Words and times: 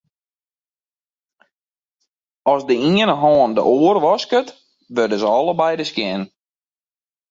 As 2.53 2.61
de 2.67 2.75
iene 2.89 3.15
hân 3.21 3.51
de 3.55 3.61
oar 3.73 3.97
wasket, 4.05 4.47
wurde 4.95 5.17
se 5.21 5.29
allebeide 5.37 5.85
skjin. 5.89 6.21